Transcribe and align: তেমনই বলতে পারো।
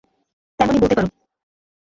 তেমনই 0.59 0.81
বলতে 0.81 0.95
পারো। 0.97 1.09